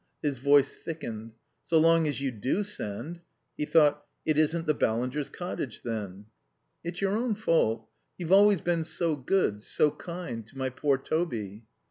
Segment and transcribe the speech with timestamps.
[0.23, 1.33] His voice thickened.
[1.63, 3.21] "So long as you do send"
[3.59, 6.25] He thought: It isn't the Ballingers' cottage then.
[6.83, 7.87] "It's your own fault.
[8.17, 10.43] You've always been so good, so kind.
[10.47, 11.65] To my poor Toby."